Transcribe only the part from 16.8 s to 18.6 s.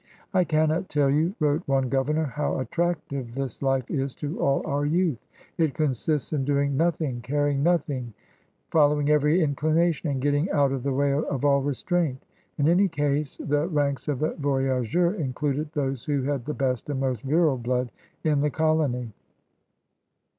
and most virile blood in the